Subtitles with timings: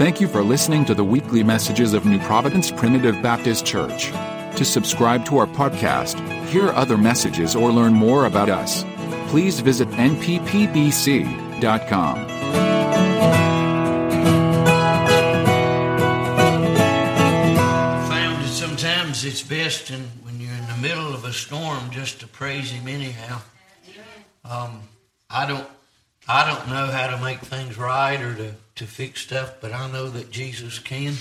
[0.00, 4.10] Thank you for listening to the weekly messages of New Providence Primitive Baptist Church.
[4.56, 8.82] To subscribe to our podcast, hear other messages, or learn more about us,
[9.28, 11.60] please visit nppbc.com.
[18.08, 22.20] found that sometimes it's best in, when you're in the middle of a storm just
[22.20, 23.42] to praise him anyhow.
[24.46, 24.80] Um,
[25.28, 25.68] I don't
[26.32, 29.90] I don't know how to make things right or to, to fix stuff, but I
[29.90, 31.14] know that Jesus can.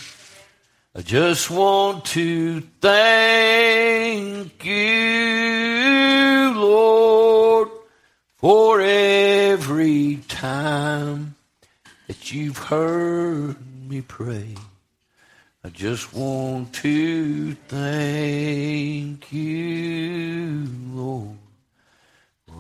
[0.93, 7.69] I just want to thank you, Lord,
[8.35, 11.33] for every time
[12.05, 13.55] that you've heard
[13.89, 14.53] me pray.
[15.63, 21.37] I just want to thank you, Lord,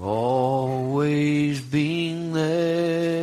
[0.01, 3.19] always being there.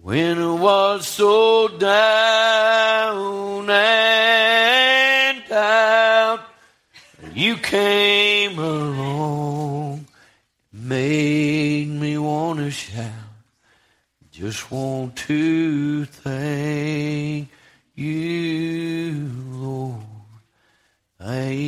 [0.00, 6.40] When I was so down and out,
[7.32, 10.06] you came along,
[10.72, 13.12] made me want to shout.
[14.30, 17.48] Just want to thank
[17.94, 20.02] you, Lord.
[21.18, 21.60] Thank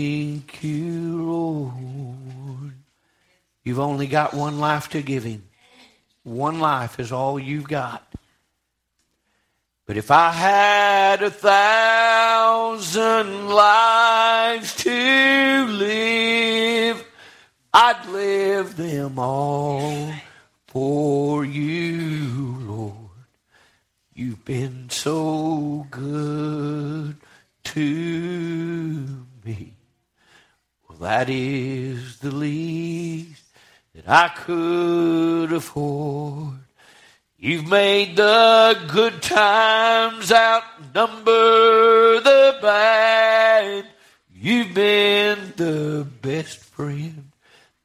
[3.65, 5.45] You've only got one life to give Him.
[6.25, 8.07] One life is all you've got.
[9.87, 12.81] But if I had a thousand
[13.49, 17.05] lives to live,
[17.75, 20.13] I'd live them all
[20.69, 22.95] for you, Lord.
[24.15, 27.17] You've been so good
[27.65, 29.75] to me.
[30.89, 33.42] Well, that is the least
[33.95, 36.59] that I could afford.
[37.39, 43.85] You've made the good times outnumber the bad.
[44.33, 47.33] You've been the best friend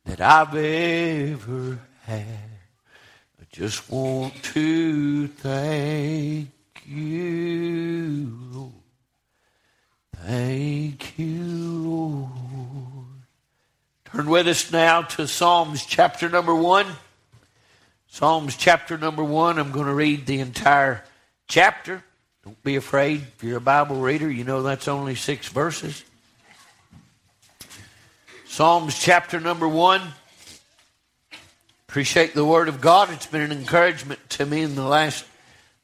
[0.06, 2.24] that I've ever had.
[3.42, 6.50] I just want to thank
[6.86, 8.74] you.
[10.16, 12.47] Thank you, Lord.
[14.14, 16.86] Turn with us now to Psalms chapter number one.
[18.08, 19.60] Psalms chapter number one.
[19.60, 21.04] I'm going to read the entire
[21.50, 22.02] chapter.
[22.46, 23.24] Don't be afraid.
[23.36, 26.06] If you're a Bible reader, you know that's only six verses.
[28.46, 30.02] Psalms chapter number one.
[31.90, 33.10] Appreciate the Word of God.
[33.12, 35.26] It's been an encouragement to me in the last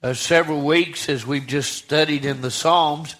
[0.02, 3.18] uh, several weeks as we've just studied in the Psalms.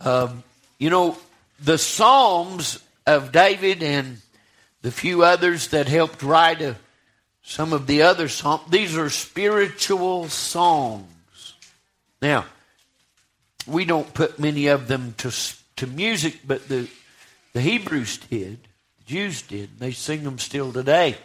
[0.00, 0.42] Um,
[0.76, 1.16] you know,
[1.60, 4.20] the Psalms of David and
[4.82, 6.76] the few others that helped write a,
[7.42, 11.54] some of the other Psalms, these are spiritual songs.
[12.22, 12.46] Now,
[13.66, 15.32] we don't put many of them to,
[15.76, 16.88] to music, but the,
[17.52, 18.58] the Hebrews did,
[18.98, 19.78] the Jews did.
[19.78, 21.16] They sing them still today.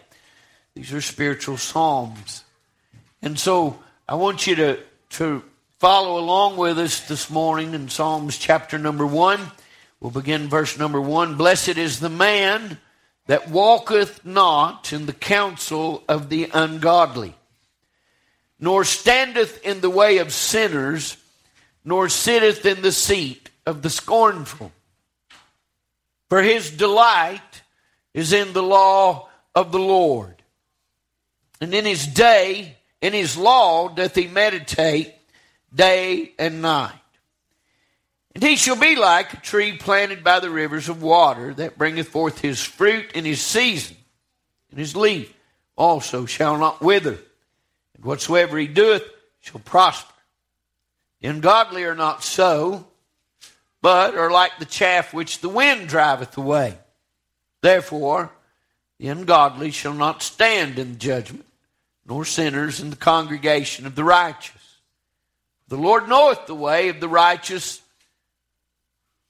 [0.74, 2.44] These are spiritual psalms.
[3.22, 4.80] And so I want you to,
[5.12, 5.44] to
[5.80, 9.40] follow along with us this morning in Psalms chapter number one.
[10.00, 11.38] We'll begin verse number one.
[11.38, 12.78] Blessed is the man
[13.28, 17.36] that walketh not in the counsel of the ungodly,
[18.60, 21.18] nor standeth in the way of sinners,
[21.84, 24.72] nor sitteth in the seat of the scornful.
[26.30, 27.62] For his delight
[28.14, 30.42] is in the law of the Lord.
[31.62, 35.14] And in his day, in his law, doth he meditate
[35.74, 36.94] day and night.
[38.36, 42.10] And he shall be like a tree planted by the rivers of water that bringeth
[42.10, 43.96] forth his fruit in his season,
[44.70, 45.34] and his leaf
[45.78, 47.18] also shall not wither.
[47.96, 49.04] And whatsoever he doeth
[49.40, 50.12] shall prosper.
[51.22, 52.86] The ungodly are not so,
[53.82, 56.78] but are like the chaff which the wind driveth away.
[57.62, 58.32] Therefore,
[59.00, 61.46] the ungodly shall not stand in judgment,
[62.06, 64.80] nor sinners in the congregation of the righteous.
[65.68, 67.82] The Lord knoweth the way of the righteous,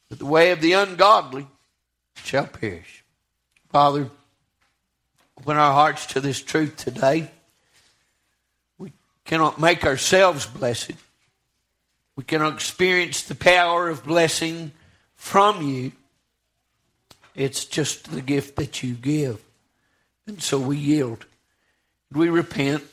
[0.10, 1.48] but the way of the ungodly
[2.24, 3.04] shall perish.
[3.70, 4.10] Father,
[5.40, 7.30] open our hearts to this truth today.
[8.78, 8.92] We
[9.26, 10.94] cannot make ourselves blessed.
[12.16, 14.72] We cannot experience the power of blessing
[15.16, 15.92] from you.
[17.36, 19.42] It's just the gift that you give.
[20.28, 21.26] And so we yield.
[22.12, 22.84] We repent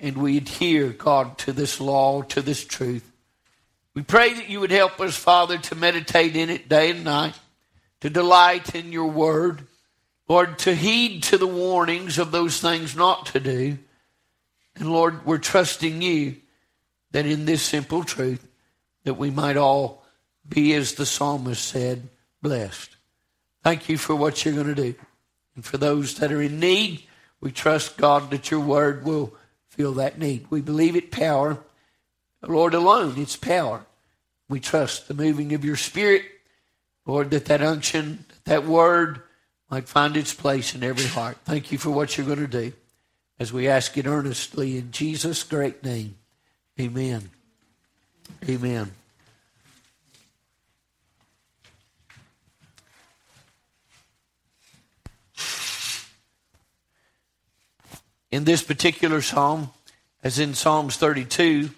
[0.00, 3.09] and we adhere, God, to this law, to this truth.
[4.00, 7.38] We pray that you would help us, Father, to meditate in it day and night,
[8.00, 9.66] to delight in your word,
[10.26, 13.76] Lord, to heed to the warnings of those things not to do,
[14.74, 16.36] And Lord, we're trusting you
[17.10, 18.48] that in this simple truth
[19.04, 20.02] that we might all
[20.48, 22.08] be, as the psalmist said,
[22.40, 22.96] blessed.
[23.62, 24.94] Thank you for what you're going to do.
[25.56, 27.04] And for those that are in need,
[27.42, 29.34] we trust, God, that your word will
[29.68, 30.46] fill that need.
[30.48, 31.58] We believe it power.
[32.40, 33.84] Lord alone, it's power.
[34.50, 36.24] We trust the moving of your spirit.
[37.06, 39.22] Lord, that that unction, that word
[39.70, 41.38] might find its place in every heart.
[41.44, 42.72] Thank you for what you're going to do
[43.38, 46.16] as we ask it earnestly in Jesus' great name.
[46.80, 47.30] Amen.
[48.48, 48.90] Amen.
[58.32, 59.70] In this particular psalm,
[60.24, 61.70] as in Psalms 32,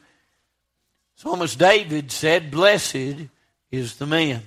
[1.22, 3.28] Psalmist David said, Blessed
[3.70, 4.42] is the man.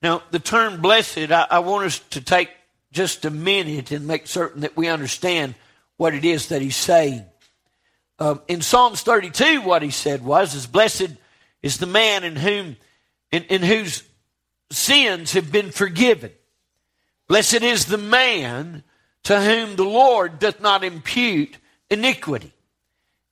[0.00, 2.48] Now, the term blessed, I, I, want us to take
[2.92, 5.56] just a minute and make certain that we understand
[5.96, 7.24] what it is that he's saying.
[8.20, 11.08] Um, in Psalms 32, what he said was, is blessed
[11.60, 12.76] is the man in whom,
[13.32, 14.04] in, in whose
[14.70, 16.30] sins have been forgiven.
[17.26, 18.84] Blessed is the man
[19.24, 21.58] to whom the Lord doth not impute
[21.90, 22.52] iniquity.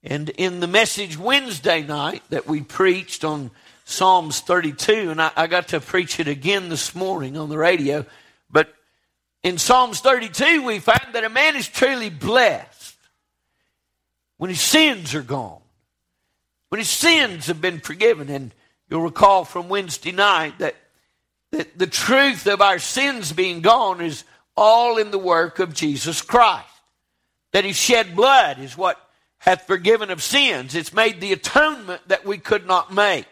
[0.05, 3.51] And in the message Wednesday night that we preached on
[3.85, 8.05] Psalms 32, and I, I, got to preach it again this morning on the radio,
[8.51, 8.73] but
[9.43, 12.97] in Psalms 32, we find that a man is truly blessed
[14.37, 15.61] when his sins are gone,
[16.69, 18.29] when his sins have been forgiven.
[18.29, 18.53] And
[18.89, 20.77] you'll recall from Wednesday night that,
[21.51, 24.25] that the truth of our sins being gone is
[24.57, 26.67] all in the work of Jesus Christ.
[27.53, 29.01] That he shed blood is what
[29.39, 30.75] hath forgiven of sins.
[30.75, 33.27] It's made the atonement that we could not make.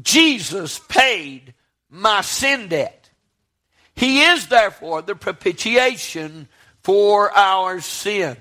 [0.00, 1.54] Jesus paid
[1.90, 3.10] my sin debt.
[3.94, 6.48] He is therefore the propitiation
[6.82, 8.38] for our sins.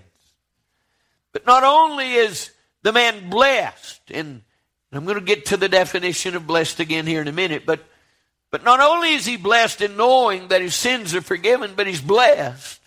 [1.33, 2.51] But not only is
[2.83, 4.41] the man blessed, and
[4.91, 7.85] I'm going to get to the definition of blessed again here in a minute, but,
[8.49, 12.01] but not only is he blessed in knowing that his sins are forgiven, but he's
[12.01, 12.80] blessed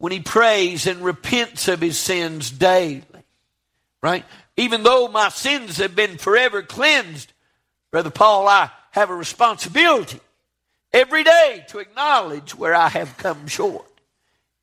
[0.00, 3.04] when he prays and repents of his sins daily.
[4.02, 4.24] Right?
[4.56, 7.30] Even though my sins have been forever cleansed,
[7.90, 10.18] Brother Paul, I have a responsibility
[10.90, 13.84] every day to acknowledge where I have come short.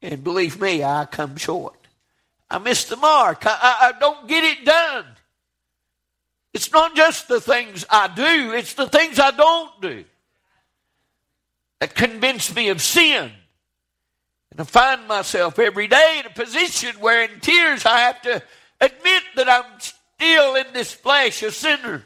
[0.02, 1.78] And believe me, I come short.
[2.50, 3.46] I miss the mark.
[3.46, 5.06] I, I, I don't get it done.
[6.52, 10.04] It's not just the things I do, it's the things I don't do
[11.80, 13.32] that convince me of sin.
[14.52, 18.42] And I find myself every day in a position where in tears I have to
[18.80, 22.04] admit that I'm still in this flesh a sinner.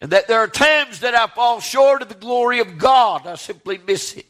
[0.00, 3.26] And that there are times that I fall short of the glory of God.
[3.26, 4.26] I simply miss it.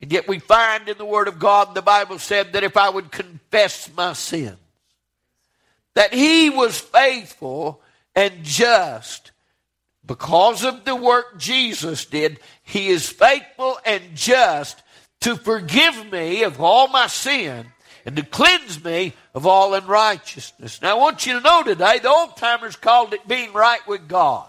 [0.00, 2.88] And yet we find in the Word of God, the Bible said that if I
[2.88, 4.58] would confess my sins,
[5.94, 7.80] that He was faithful
[8.14, 9.30] and just.
[10.04, 14.81] Because of the work Jesus did, He is faithful and just
[15.22, 17.66] to forgive me of all my sin
[18.04, 20.82] and to cleanse me of all unrighteousness.
[20.82, 24.08] Now, I want you to know today, the old timers called it being right with
[24.08, 24.48] God.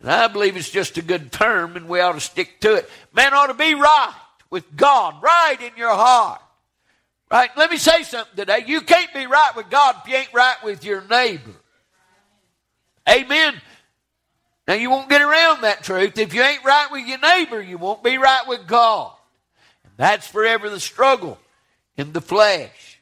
[0.00, 2.90] And I believe it's just a good term, and we ought to stick to it.
[3.12, 4.14] Man ought to be right
[4.50, 6.40] with God, right in your heart.
[7.30, 7.50] Right?
[7.56, 8.64] Let me say something today.
[8.66, 11.50] You can't be right with God if you ain't right with your neighbor.
[13.08, 13.54] Amen.
[14.66, 16.16] Now, you won't get around that truth.
[16.16, 19.12] If you ain't right with your neighbor, you won't be right with God.
[19.98, 21.38] That's forever the struggle
[21.96, 23.00] in the flesh.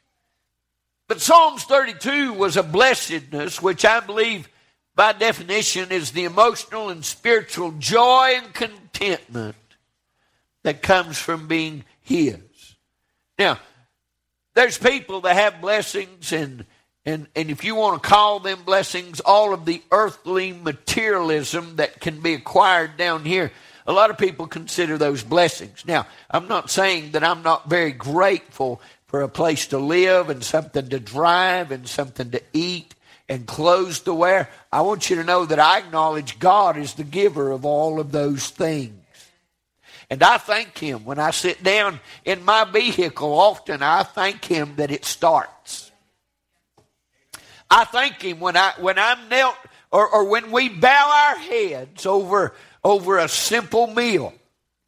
[1.07, 4.49] But Psalms 32 was a blessedness, which I believe
[4.97, 9.55] by definition is the emotional and spiritual joy and contentment
[10.65, 12.41] that comes from being His.
[13.39, 13.61] Now,
[14.55, 16.65] there's people that have blessings and
[17.07, 22.01] and, and if you want to call them blessings, all of the earthly materialism that
[22.01, 23.53] can be acquired down here,
[23.87, 25.85] a lot of people consider those blessings.
[25.87, 30.43] Now, I'm not saying that I'm not very grateful for a place to live and
[30.43, 32.95] something to drive and something to eat
[33.29, 34.49] and clothes to wear.
[34.73, 38.13] I want you to know that I acknowledge God is the giver of all of
[38.13, 38.93] those things.
[40.11, 43.33] And I thank Him when I sit down in my vehicle.
[43.35, 45.91] Often I thank Him that it starts.
[47.69, 49.57] I thank Him when I when I'm knelt
[49.91, 52.55] or, or when we bow our heads over
[52.87, 54.33] over a simple meal,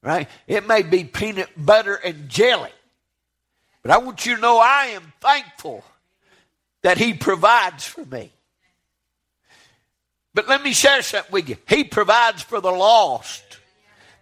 [0.05, 0.29] right?
[0.47, 2.71] It may be peanut butter and jelly.
[3.83, 5.85] But I want you to know I am thankful
[6.83, 8.31] that He provides for me.
[10.33, 11.57] But let me share something with you.
[11.69, 13.43] He provides for the lost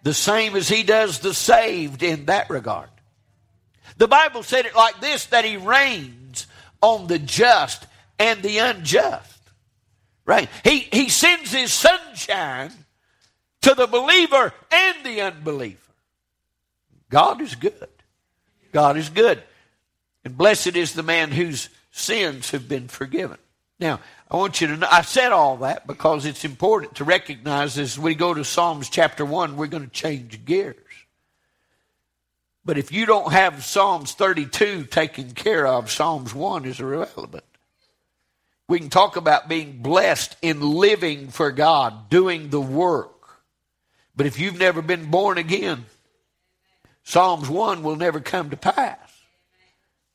[0.01, 2.89] the same as He does the saved in that regard.
[3.97, 6.47] The Bible said it like this that He rains
[6.81, 7.85] on the just
[8.17, 9.39] and the unjust.
[10.25, 10.49] Right?
[10.63, 12.71] He, he sends his sunshine
[13.67, 15.77] to the believer and the unbeliever.
[17.09, 17.89] God is good.
[18.71, 19.43] God is good.
[20.23, 23.37] And blessed is the man whose sins have been forgiven.
[23.79, 23.99] Now,
[24.31, 27.99] I want you to know, I said all that because it's important to recognize as
[27.99, 30.75] we go to Psalms chapter 1, we're going to change gears.
[32.63, 37.43] But if you don't have Psalms 32 taken care of, Psalms 1 is irrelevant.
[38.67, 43.16] We can talk about being blessed in living for God, doing the work.
[44.17, 45.85] But if you've never been born again,
[47.03, 48.97] Psalms 1 will never come to pass.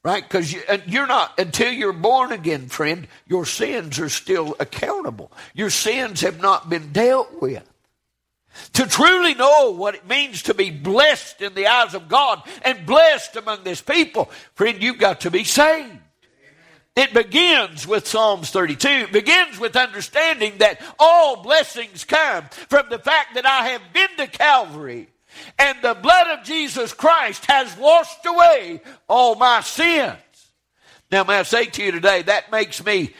[0.04, 0.24] Right?
[0.24, 5.30] Because you, you're not, until you're born again, friend, your sins are still accountable.
[5.54, 7.66] Your sins have not been dealt with.
[8.74, 12.84] To truly know what it means to be blessed in the eyes of God and
[12.84, 16.01] blessed among this people, friend, you've got to be saved.
[16.94, 18.88] It begins with Psalms 32.
[18.88, 24.10] It begins with understanding that all blessings come from the fact that I have been
[24.18, 25.08] to Calvary
[25.58, 30.16] and the blood of Jesus Christ has washed away all my sins.
[31.10, 33.14] Now, may I say to you today, that makes me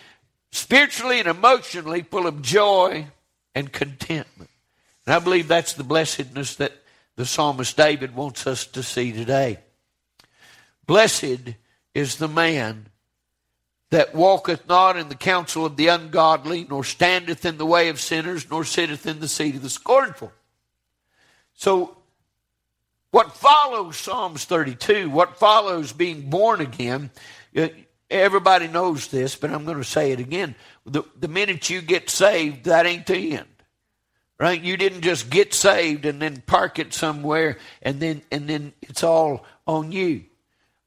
[0.51, 3.07] spiritually and emotionally full of joy
[3.55, 4.51] and contentment.
[5.07, 6.73] And I believe that's the blessedness that
[7.17, 9.59] the psalmist David wants us to see today.
[10.87, 11.55] Blessed
[11.95, 12.87] is the man
[13.93, 18.01] that walketh not in the counsel of the ungodly, nor standeth in the way of
[18.01, 20.33] sinners, nor sitteth in the seat of the scornful.
[21.53, 21.99] So,
[23.11, 27.11] what follows Psalms 32, what follows being born again,
[27.55, 27.69] uh,
[28.09, 30.55] everybody knows this, but I'm going to say it again.
[30.87, 33.47] The, the minute you get saved, that ain't the end.
[34.41, 34.61] Right?
[34.61, 39.05] You didn't just get saved and then park it somewhere and then and then it's
[39.05, 40.25] all on you.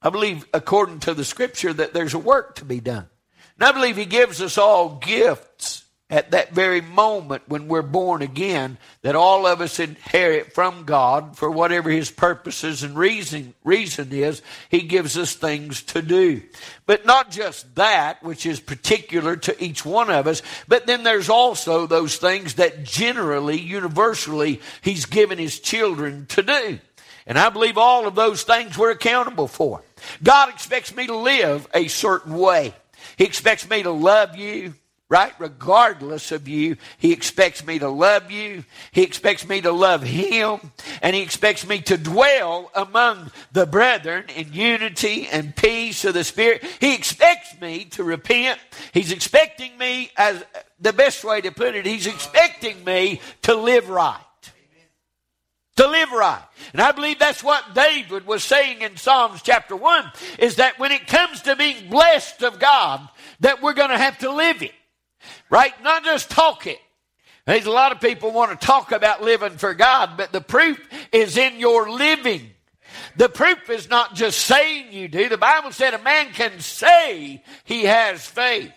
[0.05, 3.07] I believe, according to the scripture, that there's a work to be done.
[3.57, 8.21] And I believe He gives us all gifts at that very moment when we're born
[8.21, 14.11] again, that all of us inherit from God for whatever His purposes and reason, reason
[14.11, 16.43] is, He gives us things to do.
[16.85, 21.29] But not just that, which is particular to each one of us, but then there's
[21.29, 26.79] also those things that generally, universally, He's given His children to do.
[27.25, 29.81] And I believe all of those things we're accountable for.
[30.23, 32.73] God expects me to live a certain way.
[33.17, 34.73] He expects me to love you,
[35.09, 35.33] right?
[35.39, 38.65] Regardless of you, He expects me to love you.
[38.91, 40.59] He expects me to love Him.
[41.01, 46.23] And He expects me to dwell among the brethren in unity and peace of the
[46.23, 46.63] Spirit.
[46.79, 48.59] He expects me to repent.
[48.93, 50.43] He's expecting me, as
[50.79, 54.24] the best way to put it, He's expecting me to live right
[55.77, 56.43] to live right.
[56.73, 60.91] And I believe that's what David was saying in Psalms chapter 1 is that when
[60.91, 63.07] it comes to being blessed of God,
[63.41, 64.73] that we're going to have to live it.
[65.49, 65.73] Right?
[65.83, 66.79] Not just talk it.
[67.45, 70.79] There's a lot of people want to talk about living for God, but the proof
[71.11, 72.49] is in your living.
[73.17, 75.29] The proof is not just saying you do.
[75.29, 78.71] The Bible said a man can say he has faith.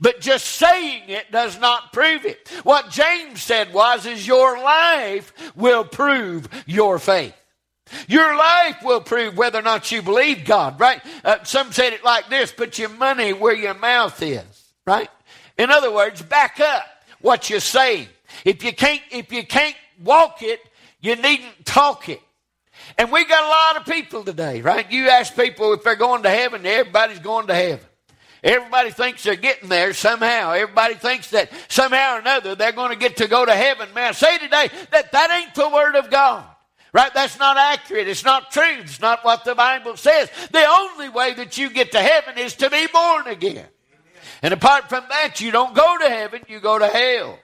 [0.00, 2.48] But just saying it does not prove it.
[2.62, 7.34] What James said was, is your life will prove your faith.
[8.08, 11.00] Your life will prove whether or not you believe God, right?
[11.24, 15.08] Uh, some said it like this, put your money where your mouth is, right?
[15.56, 16.84] In other words, back up
[17.20, 18.08] what you're saying.
[18.44, 20.60] If you can't, if you can't walk it,
[21.00, 22.20] you needn't talk it.
[22.98, 24.90] And we got a lot of people today, right?
[24.90, 27.86] You ask people if they're going to heaven, everybody's going to heaven.
[28.46, 30.52] Everybody thinks they're getting there somehow.
[30.52, 33.88] Everybody thinks that somehow or another they're going to get to go to heaven.
[33.92, 36.44] May I say today that that ain't the Word of God.
[36.92, 37.12] Right?
[37.12, 38.06] That's not accurate.
[38.06, 38.78] It's not true.
[38.78, 40.30] It's not what the Bible says.
[40.52, 43.66] The only way that you get to heaven is to be born again.
[44.42, 47.40] And apart from that, you don't go to heaven, you go to hell.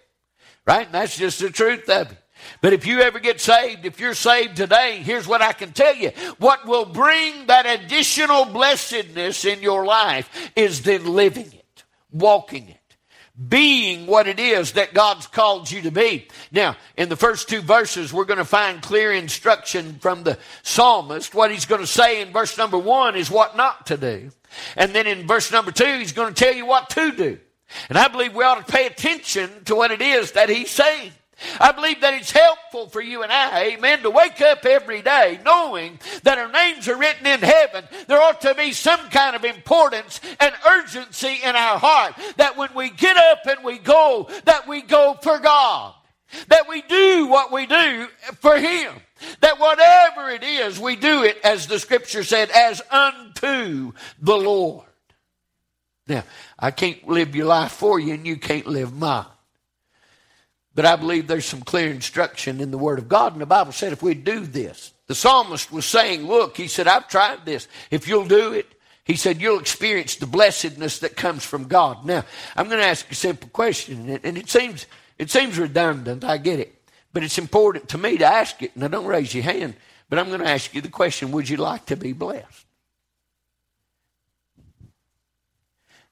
[0.64, 0.86] Right?
[0.86, 2.21] And that's just the truth of it.
[2.60, 5.94] But if you ever get saved, if you're saved today, here's what I can tell
[5.94, 6.10] you.
[6.38, 12.78] What will bring that additional blessedness in your life is then living it, walking it
[13.48, 16.28] being what it is that God's called you to be.
[16.50, 21.34] Now, in the first two verses, we're going to find clear instruction from the psalmist.
[21.34, 24.30] What he's going to say in verse number one is what not to do.
[24.76, 27.38] And then in verse number two, he's going to tell you what to do.
[27.88, 31.12] And I believe we ought to pay attention to what it is that he's saying.
[31.60, 35.40] I believe that it's helpful for you and I, amen, to wake up every day
[35.44, 37.84] knowing that our names are written in heaven.
[38.06, 42.70] There ought to be some kind of importance and urgency in our heart that when
[42.74, 45.94] we get up and we go, that we go for God.
[46.48, 48.08] That we do what we do
[48.40, 48.94] for Him.
[49.40, 54.86] That whatever it is, we do it, as the scripture said, as unto the Lord.
[56.08, 56.24] Now,
[56.58, 59.26] I can't live your life for you, and you can't live mine.
[60.74, 63.72] But I believe there's some clear instruction in the Word of God, and the Bible
[63.72, 67.68] said if we do this, the psalmist was saying, Look, he said, I've tried this.
[67.90, 68.66] If you'll do it,
[69.04, 72.04] he said, you'll experience the blessedness that comes from God.
[72.04, 72.24] Now,
[72.56, 74.86] I'm going to ask a simple question, and it seems,
[75.18, 76.74] it seems redundant, I get it.
[77.12, 78.76] But it's important to me to ask it.
[78.76, 79.74] Now, don't raise your hand,
[80.08, 82.66] but I'm going to ask you the question Would you like to be blessed?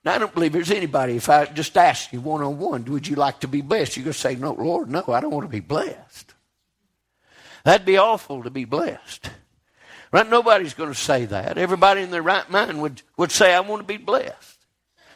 [0.04, 3.06] Now, I don't believe there's anybody, if I just ask you one on one, would
[3.06, 3.96] you like to be blessed?
[3.96, 6.34] You're going to say, no, Lord, no, I don't want to be blessed.
[7.64, 9.30] That'd be awful to be blessed.
[10.10, 10.28] Right?
[10.28, 11.58] Nobody's going to say that.
[11.58, 14.56] Everybody in their right mind would, would say, I want to be blessed.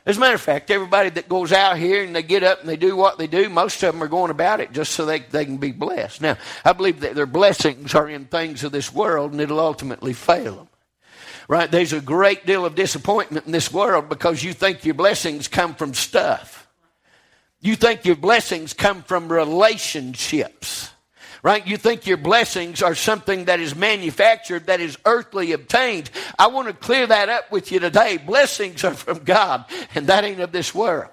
[0.06, 2.68] As a matter of fact, everybody that goes out here and they get up and
[2.68, 5.20] they do what they do, most of them are going about it just so they,
[5.20, 6.20] they can be blessed.
[6.20, 10.12] Now, I believe that their blessings are in things of this world and it'll ultimately
[10.12, 10.68] fail them.
[11.48, 11.70] Right?
[11.70, 15.74] There's a great deal of disappointment in this world because you think your blessings come
[15.74, 16.66] from stuff.
[17.60, 20.90] You think your blessings come from relationships
[21.44, 21.66] right?
[21.66, 26.10] You think your blessings are something that is manufactured, that is earthly obtained.
[26.38, 28.16] I want to clear that up with you today.
[28.16, 31.10] Blessings are from God, and that ain't of this world.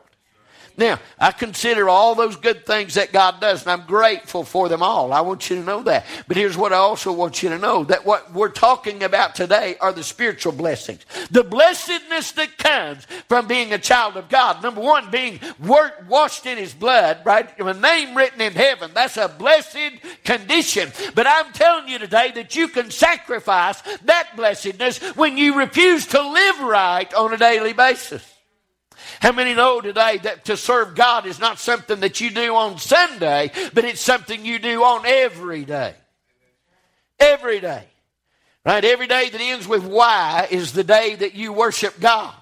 [0.77, 4.81] Now, I consider all those good things that God does, and I'm grateful for them
[4.81, 5.13] all.
[5.13, 6.05] I want you to know that.
[6.27, 9.75] But here's what I also want you to know that what we're talking about today
[9.79, 11.05] are the spiritual blessings.
[11.29, 14.63] The blessedness that comes from being a child of God.
[14.63, 17.49] Number one, being washed in His blood, right?
[17.59, 18.91] A name written in heaven.
[18.93, 20.91] That's a blessed condition.
[21.15, 26.21] But I'm telling you today that you can sacrifice that blessedness when you refuse to
[26.21, 28.40] live right on a daily basis.
[29.21, 32.79] How many know today that to serve God is not something that you do on
[32.79, 35.93] Sunday, but it's something you do on every day?
[37.19, 37.83] Every day.
[38.65, 38.83] Right?
[38.83, 42.33] Every day that ends with Y is the day that you worship God.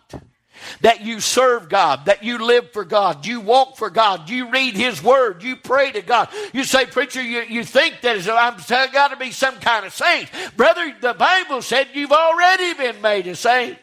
[0.79, 4.75] That you serve God, that you live for God, you walk for God, you read
[4.75, 6.27] His Word, you pray to God.
[6.53, 10.29] You say, Preacher, you, you think that I've got to be some kind of saint.
[10.57, 13.77] Brother, the Bible said you've already been made a saint.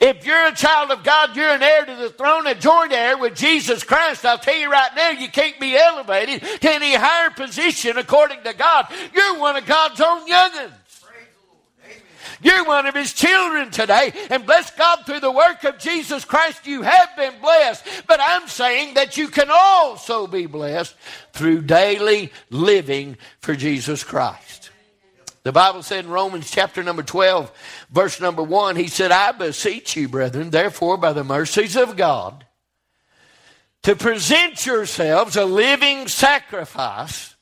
[0.00, 3.16] If you're a child of God, you're an heir to the throne, a joint heir
[3.16, 4.24] with Jesus Christ.
[4.24, 8.52] I'll tell you right now, you can't be elevated to any higher position according to
[8.54, 8.86] God.
[9.14, 10.72] You're one of God's own young'uns.
[12.42, 14.12] You're one of his children today.
[14.30, 17.84] And bless God through the work of Jesus Christ, you have been blessed.
[18.06, 20.94] But I'm saying that you can also be blessed
[21.32, 24.70] through daily living for Jesus Christ.
[25.44, 27.52] The Bible said in Romans chapter number 12,
[27.96, 32.44] verse number 1, he said, I beseech you, brethren, therefore, by the mercies of God,
[33.84, 37.34] to present yourselves a living sacrifice,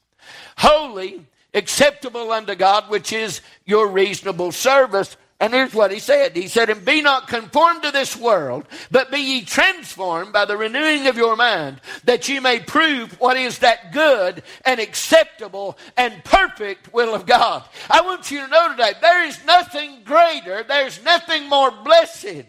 [0.56, 5.16] holy, acceptable unto God, which is your reasonable service.
[5.44, 6.34] And here's what he said.
[6.34, 10.56] He said, And be not conformed to this world, but be ye transformed by the
[10.56, 16.24] renewing of your mind, that you may prove what is that good and acceptable and
[16.24, 17.62] perfect will of God.
[17.90, 22.46] I want you to know today, there is nothing greater, there's nothing more blessed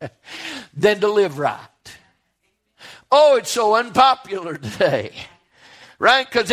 [0.74, 1.68] than to live right.
[3.12, 5.12] Oh, it's so unpopular today
[5.98, 6.26] right?
[6.26, 6.50] Because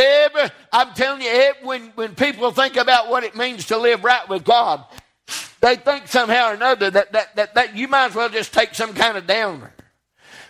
[0.73, 4.43] I'm telling you, when, when people think about what it means to live right with
[4.43, 4.83] God,
[5.67, 8.73] they think somehow or another that, that, that, that you might as well just take
[8.73, 9.73] some kind of downer.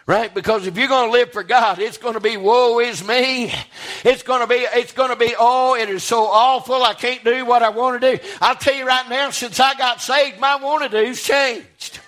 [0.06, 0.34] Right?
[0.34, 3.54] Because if you're going to live for God, it's going to be woe is me.
[4.06, 6.82] It's going to be, it's going to be, oh, it is so awful.
[6.82, 8.24] I can't do what I want to do.
[8.40, 12.00] I'll tell you right now, since I got saved, my want to do's changed.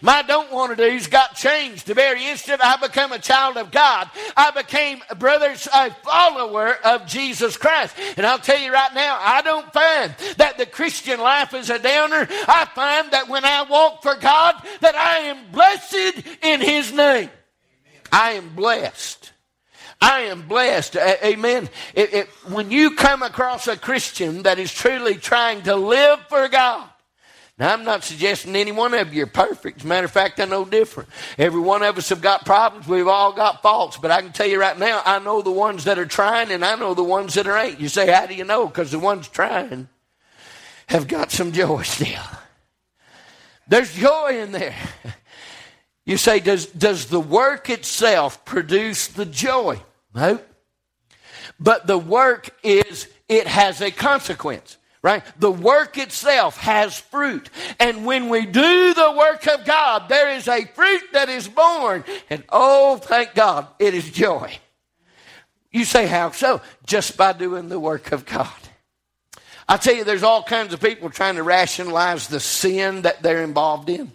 [0.00, 1.86] My don't want to do's got changed.
[1.86, 7.06] The very instant I become a child of God, I became, brothers, a follower of
[7.06, 7.96] Jesus Christ.
[8.16, 11.78] And I'll tell you right now, I don't find that the Christian life is a
[11.78, 12.26] downer.
[12.30, 17.30] I find that when I walk for God, that I am blessed in His name.
[18.12, 19.32] I am blessed.
[20.00, 20.96] I am blessed.
[20.96, 21.68] Amen.
[21.94, 26.48] It, it, when you come across a Christian that is truly trying to live for
[26.48, 26.88] God,
[27.58, 29.78] now, I'm not suggesting any one of you are perfect.
[29.78, 31.08] As a matter of fact, I know different.
[31.36, 32.86] Every one of us have got problems.
[32.86, 33.96] We've all got faults.
[33.96, 36.64] But I can tell you right now, I know the ones that are trying and
[36.64, 37.80] I know the ones that are ain't.
[37.80, 38.66] You say, how do you know?
[38.68, 39.88] Because the ones trying
[40.86, 42.22] have got some joy still.
[43.66, 44.76] There's joy in there.
[46.06, 49.78] You say, does, does the work itself produce the joy?
[50.14, 50.40] No.
[51.60, 54.77] But the work is, it has a consequence
[55.08, 55.22] right?
[55.38, 57.48] The work itself has fruit.
[57.80, 62.04] And when we do the work of God, there is a fruit that is born.
[62.28, 64.58] And oh, thank God, it is joy.
[65.72, 66.60] You say, how so?
[66.84, 68.52] Just by doing the work of God.
[69.66, 73.42] I tell you, there's all kinds of people trying to rationalize the sin that they're
[73.42, 74.12] involved in.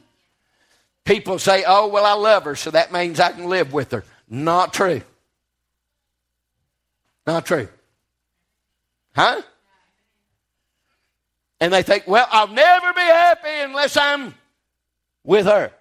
[1.06, 4.03] People say, oh, well, I love her, so that means I can live with her.
[4.29, 5.01] Not true.
[7.25, 7.67] Not true.
[9.15, 9.41] Huh?
[11.63, 14.36] And they think, well, I'll never be happy unless I'm
[15.23, 15.71] with her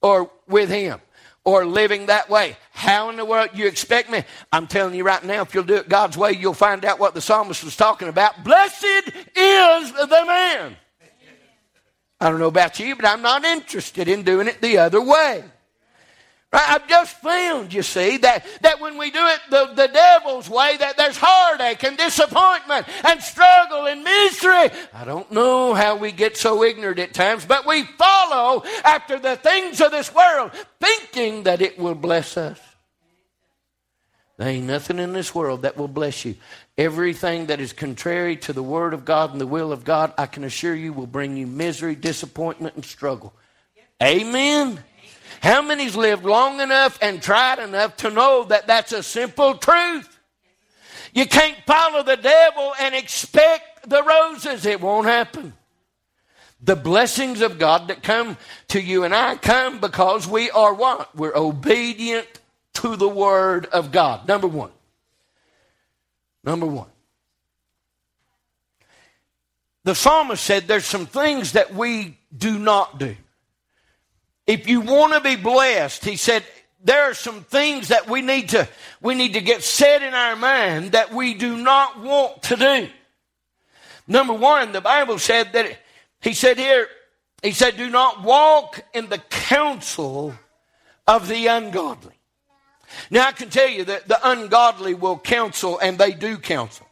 [0.00, 0.98] or with him
[1.44, 2.56] or living that way.
[2.72, 4.24] How in the world you expect me?
[4.50, 7.12] I'm telling you right now, if you'll do it God's way, you'll find out what
[7.12, 8.42] the psalmist was talking about.
[8.44, 10.74] Blessed is the man.
[12.18, 15.44] I don't know about you, but I'm not interested in doing it the other way.
[16.54, 20.76] I've just found, you see, that, that when we do it the, the devil's way,
[20.76, 24.70] that there's heartache and disappointment and struggle and misery.
[24.92, 29.36] I don't know how we get so ignorant at times, but we follow after the
[29.36, 32.60] things of this world, thinking that it will bless us.
[34.36, 36.34] There ain't nothing in this world that will bless you.
[36.76, 40.26] Everything that is contrary to the Word of God and the will of God, I
[40.26, 43.32] can assure you, will bring you misery, disappointment, and struggle.
[44.02, 44.82] Amen.
[45.42, 50.18] How many's lived long enough and tried enough to know that that's a simple truth?
[51.12, 54.66] You can't follow the devil and expect the roses.
[54.66, 55.52] It won't happen.
[56.60, 58.36] The blessings of God that come
[58.68, 61.14] to you and I come because we are what?
[61.14, 62.26] We're obedient
[62.74, 64.26] to the Word of God.
[64.26, 64.70] Number one.
[66.42, 66.88] Number one.
[69.84, 73.16] The psalmist said there's some things that we do not do.
[74.46, 76.44] If you want to be blessed, he said,
[76.82, 78.68] there are some things that we need to
[79.00, 82.88] we need to get set in our mind that we do not want to do.
[84.06, 85.78] Number one, the Bible said that
[86.20, 86.88] he said here,
[87.42, 90.34] he said, do not walk in the counsel
[91.06, 92.14] of the ungodly.
[93.10, 96.86] Now I can tell you that the ungodly will counsel and they do counsel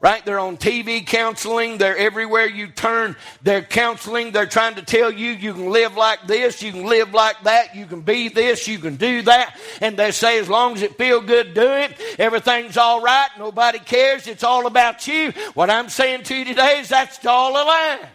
[0.00, 0.24] right?
[0.24, 1.78] They're on TV counseling.
[1.78, 3.16] They're everywhere you turn.
[3.42, 4.32] They're counseling.
[4.32, 7.74] They're trying to tell you you can live like this, you can live like that,
[7.74, 9.58] you can be this, you can do that.
[9.80, 11.94] And they say as long as it feel good, do it.
[12.18, 13.28] Everything's all right.
[13.38, 14.26] Nobody cares.
[14.26, 15.32] It's all about you.
[15.54, 18.08] What I'm saying to you today is that's all a lie.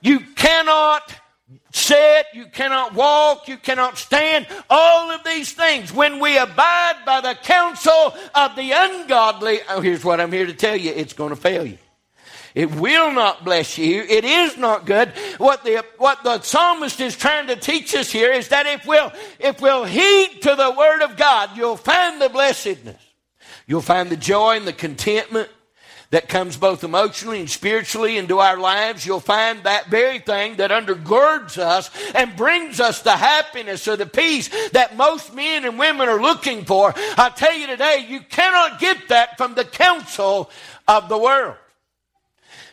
[0.00, 1.12] You cannot
[1.72, 4.46] sit, you cannot walk, you cannot stand.
[4.70, 10.04] All of these things, when we abide by the counsel of the ungodly, oh, here's
[10.04, 11.78] what I'm here to tell you it's going to fail you.
[12.54, 14.02] It will not bless you.
[14.02, 15.12] It is not good.
[15.38, 19.12] What the, what the psalmist is trying to teach us here is that if we'll,
[19.40, 23.02] if we'll heed to the word of God, you'll find the blessedness.
[23.66, 25.48] You'll find the joy and the contentment
[26.14, 30.70] that comes both emotionally and spiritually into our lives, you'll find that very thing that
[30.70, 36.08] undergirds us and brings us the happiness or the peace that most men and women
[36.08, 36.94] are looking for.
[37.18, 40.52] I tell you today, you cannot get that from the counsel
[40.86, 41.56] of the world.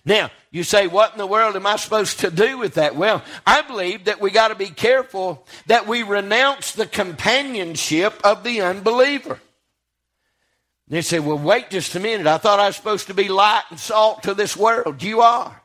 [0.05, 2.95] Now, you say, what in the world am I supposed to do with that?
[2.95, 8.43] Well, I believe that we got to be careful that we renounce the companionship of
[8.43, 9.39] the unbeliever.
[10.91, 12.27] They say, well, wait just a minute.
[12.27, 15.01] I thought I was supposed to be light and salt to this world.
[15.01, 15.61] You are.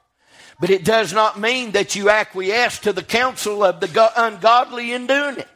[0.60, 5.08] But it does not mean that you acquiesce to the counsel of the ungodly in
[5.08, 5.48] doing it.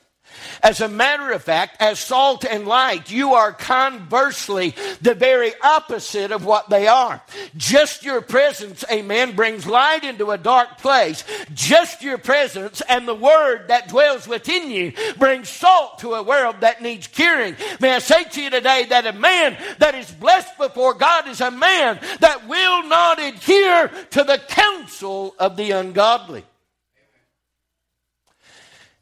[0.62, 6.32] As a matter of fact, as salt and light, you are conversely the very opposite
[6.32, 7.22] of what they are.
[7.56, 11.24] Just your presence, amen, brings light into a dark place.
[11.54, 16.56] Just your presence and the word that dwells within you brings salt to a world
[16.60, 17.56] that needs curing.
[17.80, 21.40] May I say to you today that a man that is blessed before God is
[21.40, 26.44] a man that will not adhere to the counsel of the ungodly.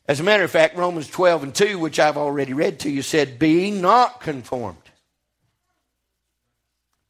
[0.08, 3.02] As a matter of fact, Romans 12 and 2, which I've already read to you,
[3.02, 4.78] said, Be not conformed.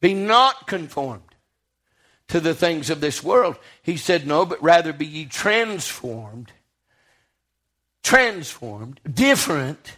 [0.01, 1.23] Be not conformed
[2.27, 3.55] to the things of this world.
[3.81, 6.51] He said, No, but rather be ye transformed.
[8.03, 8.99] Transformed.
[9.09, 9.97] Different.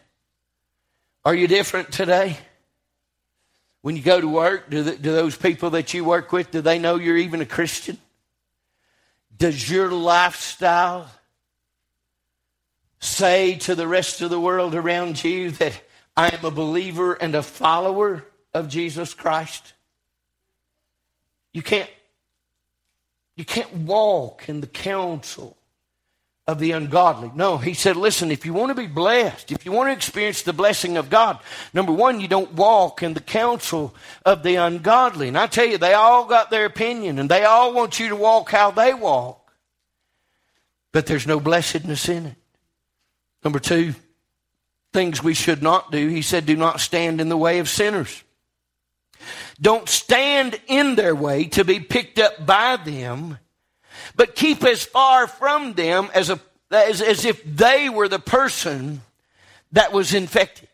[1.25, 2.37] Are you different today?
[3.81, 6.61] When you go to work, do, the, do those people that you work with, do
[6.61, 7.97] they know you're even a Christian?
[9.35, 11.09] Does your lifestyle
[13.01, 15.81] say to the rest of the world around you that
[16.15, 19.73] I am a believer and a follower of Jesus Christ?
[21.53, 21.89] You can't
[23.35, 25.57] you can't walk in the counsel
[26.47, 27.31] of the ungodly.
[27.33, 30.41] No, he said, listen, if you want to be blessed, if you want to experience
[30.41, 31.39] the blessing of God,
[31.73, 35.27] number one, you don't walk in the counsel of the ungodly.
[35.27, 38.15] And I tell you, they all got their opinion and they all want you to
[38.15, 39.53] walk how they walk.
[40.91, 42.35] But there's no blessedness in it.
[43.43, 43.95] Number two,
[44.93, 46.07] things we should not do.
[46.07, 48.23] He said, do not stand in the way of sinners.
[49.59, 53.37] Don't stand in their way to be picked up by them,
[54.15, 56.39] but keep as far from them as a
[56.71, 59.01] as, as if they were the person
[59.73, 60.69] that was infected.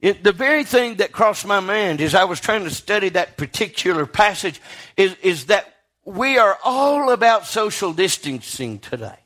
[0.00, 3.36] It, the very thing that crossed my mind as I was trying to study that
[3.36, 4.60] particular passage
[4.96, 5.74] is, is that
[6.04, 9.18] we are all about social distancing today.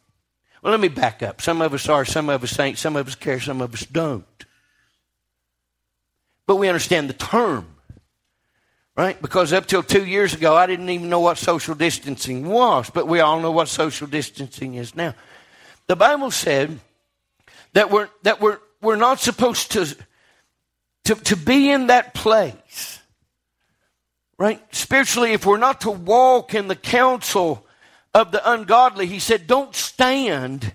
[0.63, 1.43] Well, let me back up.
[1.43, 3.85] Some of us are, some of us ain't, some of us care, some of us
[3.85, 4.25] don't.
[6.47, 7.67] But we understand the term,
[8.97, 9.21] right?
[9.21, 13.09] Because up till two years ago, I didn't even know what social distancing was, but
[13.09, 15.15] we all know what social distancing is now.
[15.89, 16.79] The Bible said
[17.73, 19.97] that we're, that we're, we're not supposed to,
[21.05, 23.01] to, to be in that place,
[24.39, 24.63] right?
[24.73, 27.67] Spiritually, if we're not to walk in the counsel
[28.15, 30.75] of the ungodly, he said, don't stand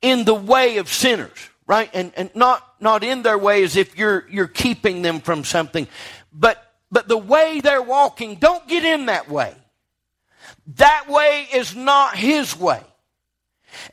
[0.00, 1.90] in the way of sinners, right?
[1.92, 5.86] And, and not, not in their way as if you're, you're keeping them from something,
[6.32, 9.54] but, but the way they're walking, don't get in that way.
[10.76, 12.80] That way is not his way.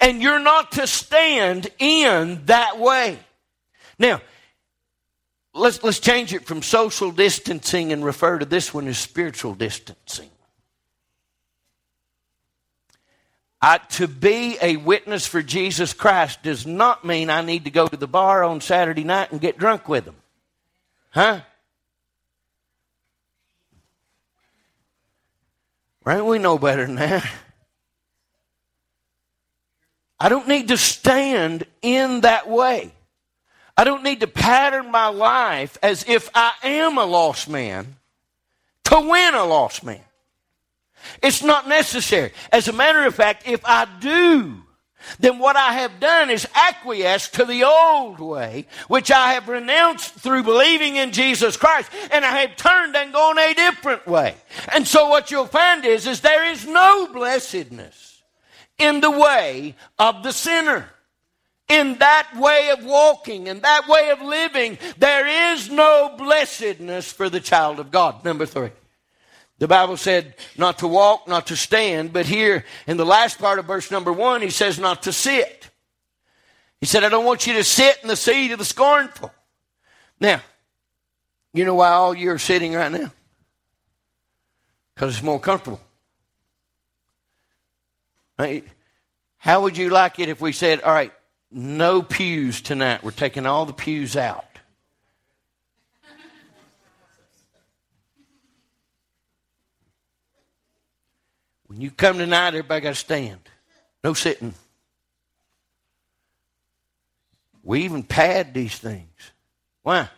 [0.02, 3.18] And you're not to stand in that way.
[3.98, 4.22] Now,
[5.54, 10.30] let's, let's change it from social distancing and refer to this one as spiritual distancing.
[13.62, 17.88] I, to be a witness for Jesus Christ does not mean I need to go
[17.88, 20.16] to the bar on Saturday night and get drunk with them.
[21.10, 21.42] Huh?
[26.06, 26.24] Right?
[26.24, 27.30] We know better than that.
[30.20, 32.92] I don't need to stand in that way.
[33.78, 37.96] I don't need to pattern my life as if I am a lost man
[38.86, 40.02] to win a lost man.
[41.22, 42.32] It's not necessary.
[42.52, 44.64] As a matter of fact, if I do,
[45.20, 50.14] then what I have done is acquiesce to the old way, which I have renounced
[50.16, 54.36] through believing in Jesus Christ, and I have turned and gone a different way.
[54.74, 58.22] And so what you'll find is, is there is no blessedness
[58.78, 60.90] in the way of the sinner.
[61.68, 67.30] In that way of walking, in that way of living, there is no blessedness for
[67.30, 68.26] the child of God.
[68.26, 68.72] Number three.
[69.60, 73.60] The Bible said not to walk, not to stand, but here in the last part
[73.60, 75.70] of verse number one, he says not to sit.
[76.80, 79.34] He said, I don't want you to sit in the seat of the scornful.
[80.20, 80.42] Now,
[81.54, 83.12] you know why all you are sitting right now?
[84.96, 85.82] Because it's more comfortable.
[89.38, 91.12] How would you like it if we said, all right,
[91.52, 93.04] no pews tonight?
[93.04, 94.46] We're taking all the pews out.
[101.70, 103.40] When you come tonight, everybody got to stand.
[104.04, 104.56] No sitting.
[107.64, 109.32] We even pad these things.
[109.84, 110.10] Why?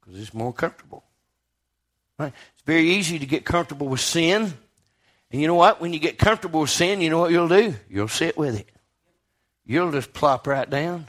[0.00, 1.04] Because it's more comfortable.
[2.18, 2.32] Right?
[2.54, 4.54] It's very easy to get comfortable with sin.
[5.30, 5.82] And you know what?
[5.82, 7.74] When you get comfortable with sin, you know what you'll do?
[7.90, 8.70] You'll sit with it.
[9.66, 11.08] You'll just plop right down.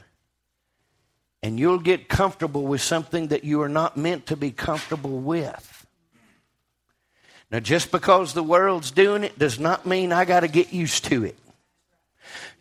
[1.42, 5.77] And you'll get comfortable with something that you are not meant to be comfortable with.
[7.50, 11.04] Now, just because the world's doing it does not mean I got to get used
[11.06, 11.36] to it.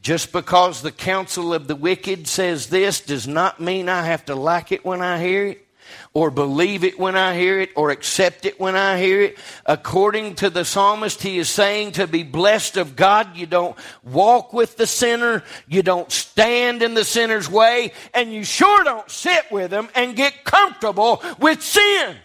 [0.02, 4.36] Just because the counsel of the wicked says this does not mean I have to
[4.36, 5.68] like it when I hear it,
[6.14, 9.38] or believe it when I hear it, or accept it when I hear it.
[9.66, 14.54] According to the psalmist, he is saying to be blessed of God, you don't walk
[14.54, 19.52] with the sinner, you don't stand in the sinner's way, and you sure don't sit
[19.52, 22.16] with them and get comfortable with sin.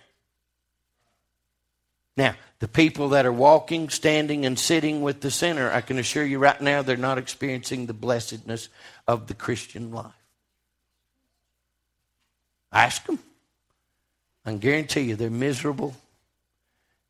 [2.17, 6.25] Now, the people that are walking, standing, and sitting with the sinner, I can assure
[6.25, 8.69] you right now, they're not experiencing the blessedness
[9.09, 10.13] of the Christian life.
[12.71, 13.19] Ask them.
[14.47, 15.97] I guarantee you they're miserable.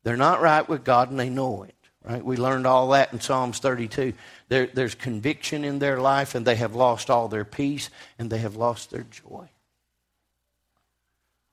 [0.05, 1.75] They're not right with God and they know it.
[2.03, 2.25] Right?
[2.25, 4.15] We learned all that in Psalms 32.
[4.49, 8.39] There, there's conviction in their life and they have lost all their peace and they
[8.39, 9.51] have lost their joy.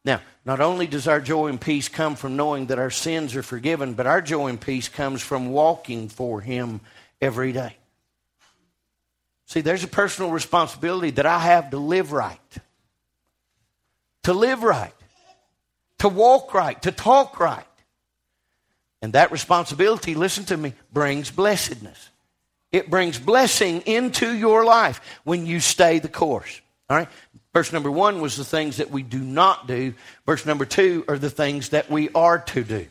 [0.06, 3.44] Now, not only does our joy and peace come from knowing that our sins are
[3.44, 6.80] forgiven, but our joy and peace comes from walking for Him
[7.22, 7.76] every day.
[9.46, 12.40] See, there's a personal responsibility that I have to live right,
[14.24, 14.94] to live right,
[16.00, 17.66] to walk right, to talk right.
[19.02, 22.10] And that responsibility, listen to me, brings blessedness.
[22.72, 26.62] It brings blessing into your life when you stay the course.
[26.90, 27.10] All right?
[27.54, 29.94] Verse number one was the things that we do not do.
[30.26, 32.88] Verse number two are the things that we are to do.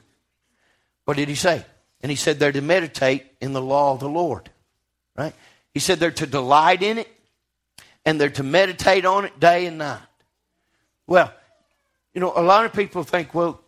[1.04, 1.64] What did he say?
[2.00, 4.50] And he said they're to meditate in the law of the Lord.
[5.16, 5.34] Right?
[5.72, 7.08] He said they're to delight in it
[8.04, 10.00] and they're to meditate on it day and night.
[11.06, 11.32] Well,
[12.14, 13.60] you know, a lot of people think, well,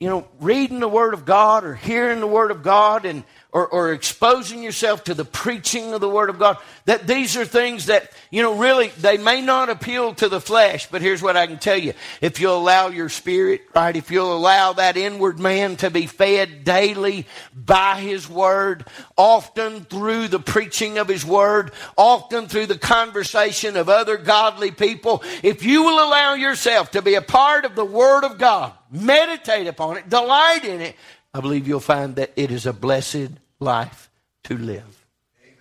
[0.00, 3.22] you know, reading the Word of God or hearing the Word of God and
[3.56, 7.46] or, or exposing yourself to the preaching of the Word of God, that these are
[7.46, 11.38] things that, you know, really, they may not appeal to the flesh, but here's what
[11.38, 11.94] I can tell you.
[12.20, 16.64] If you'll allow your spirit, right, if you'll allow that inward man to be fed
[16.64, 18.84] daily by His Word,
[19.16, 25.22] often through the preaching of His Word, often through the conversation of other godly people,
[25.42, 29.66] if you will allow yourself to be a part of the Word of God, meditate
[29.66, 30.94] upon it, delight in it,
[31.36, 33.28] I believe you'll find that it is a blessed
[33.60, 34.10] life
[34.44, 35.06] to live.
[35.42, 35.56] Amen.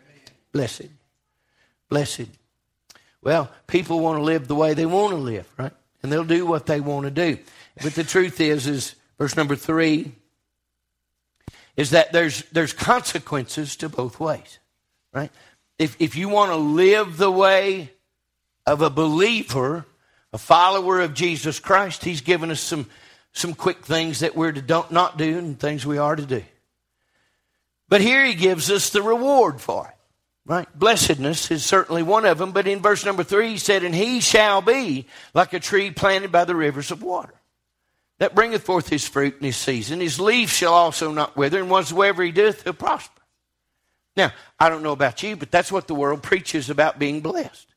[0.52, 0.90] Blessed.
[1.90, 2.28] Blessed.
[3.22, 5.74] Well, people want to live the way they want to live, right?
[6.04, 7.40] And they'll do what they want to do.
[7.82, 10.12] But the truth is, is verse number three,
[11.76, 14.60] is that there's there's consequences to both ways,
[15.14, 15.32] right?
[15.78, 17.92] If if you want to live the way
[18.66, 19.86] of a believer,
[20.32, 22.88] a follower of Jesus Christ, He's given us some
[23.34, 26.44] some quick things that we're to don't not do and things we are to do.
[27.88, 29.96] But here he gives us the reward for it.
[30.48, 30.68] Right?
[30.78, 34.20] Blessedness is certainly one of them, but in verse number three he said, And he
[34.20, 37.34] shall be like a tree planted by the rivers of water,
[38.20, 40.02] that bringeth forth his fruit in his season.
[40.02, 43.22] His leaf shall also not wither, and whatsoever he doeth, he'll prosper.
[44.16, 47.68] Now, I don't know about you, but that's what the world preaches about being blessed.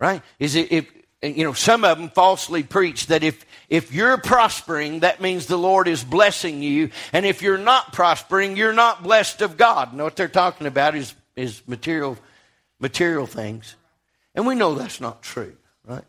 [0.00, 0.20] Right?
[0.40, 0.90] Is it if
[1.34, 5.56] you know, some of them falsely preach that if, if you're prospering, that means the
[5.56, 6.90] Lord is blessing you.
[7.12, 9.92] And if you're not prospering, you're not blessed of God.
[9.92, 12.18] And what they're talking about is, is material,
[12.78, 13.74] material things.
[14.34, 16.04] And we know that's not true, right?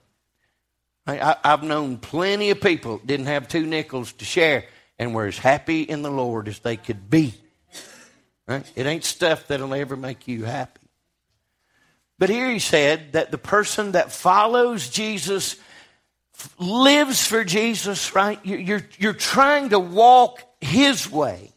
[1.08, 4.65] I, have known plenty of people didn't have two nickels to share
[4.99, 7.34] and were as happy in the Lord as they could be.
[8.45, 8.69] Right?
[8.75, 10.87] It ain't stuff that'll ever make you happy.
[12.19, 15.56] But here he said that the person that follows Jesus
[16.60, 18.39] lives for Jesus, right?
[18.43, 21.51] You're, you're trying to walk his way.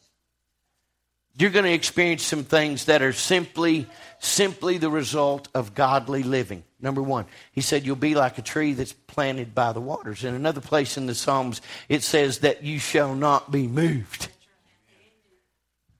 [1.38, 3.86] You're going to experience some things that are simply,
[4.18, 6.64] simply the result of godly living.
[6.82, 10.24] Number one, he said, You'll be like a tree that's planted by the waters.
[10.24, 14.28] In another place in the Psalms, it says that you shall not be moved.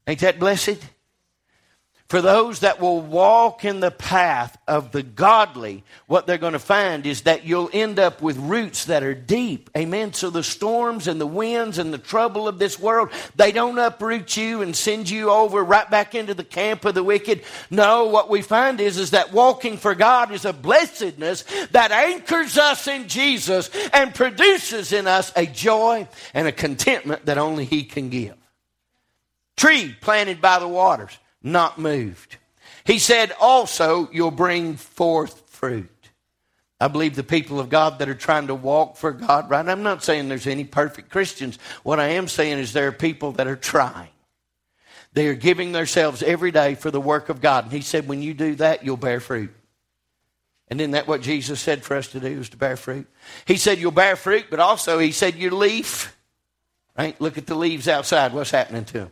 [0.07, 0.79] Ain't that blessed?
[2.11, 6.59] For those that will walk in the path of the godly, what they're going to
[6.59, 9.70] find is that you'll end up with roots that are deep.
[9.77, 10.12] Amen.
[10.12, 14.37] So the storms and the winds and the trouble of this world, they don't uproot
[14.37, 17.44] you and send you over right back into the camp of the wicked.
[17.70, 22.59] No, what we find is, is that walking for God is a blessedness that anchors
[22.59, 27.85] us in Jesus and produces in us a joy and a contentment that only He
[27.85, 28.35] can give.
[29.57, 32.37] Tree planted by the waters not moved.
[32.85, 35.88] He said, also, you'll bring forth fruit.
[36.81, 39.68] I believe the people of God that are trying to walk for God, right?
[39.68, 41.59] I'm not saying there's any perfect Christians.
[41.83, 44.09] What I am saying is there are people that are trying.
[45.12, 47.64] They are giving themselves every day for the work of God.
[47.64, 49.53] And He said, when you do that, you'll bear fruit.
[50.68, 53.09] And isn't that what Jesus said for us to do, is to bear fruit?
[53.44, 56.16] He said, you'll bear fruit, but also He said, your leaf,
[56.96, 57.20] right?
[57.20, 58.33] Look at the leaves outside.
[58.33, 59.11] What's happening to them?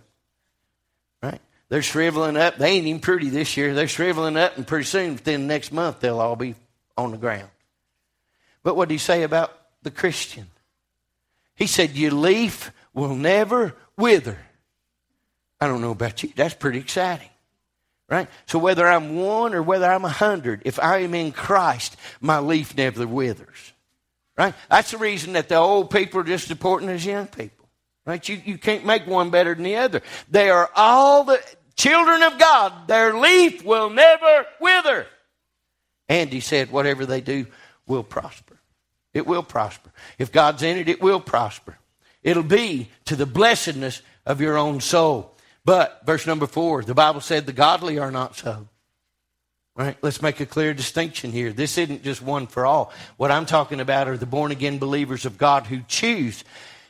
[1.68, 2.56] They're shriveling up.
[2.56, 3.74] They ain't even pretty this year.
[3.74, 6.54] They're shriveling up, and pretty soon, within the next month, they'll all be
[6.96, 7.48] on the ground.
[8.62, 10.46] But what did he say about the Christian?
[11.54, 14.38] He said, Your leaf will never wither.
[15.60, 16.32] I don't know about you.
[16.34, 17.28] That's pretty exciting.
[18.08, 18.28] Right?
[18.46, 22.38] So whether I'm one or whether I'm a hundred, if I am in Christ, my
[22.38, 23.72] leaf never withers.
[24.36, 24.54] Right?
[24.70, 27.68] That's the reason that the old people are just as important as young people.
[28.06, 28.26] Right?
[28.26, 30.00] You, you can't make one better than the other.
[30.30, 31.42] They are all the
[31.78, 35.06] children of God, their leaf will never wither.
[36.08, 37.46] And he said, whatever they do
[37.86, 38.58] will prosper.
[39.14, 39.90] It will prosper.
[40.18, 41.78] If God's in it, it will prosper.
[42.22, 45.34] It'll be to the blessedness of your own soul.
[45.64, 48.68] But, verse number four, the Bible said the godly are not so.
[49.76, 49.96] Right?
[50.02, 51.52] Let's make a clear distinction here.
[51.52, 52.92] This isn't just one for all.
[53.16, 56.42] What I'm talking about are the born again believers of God who choose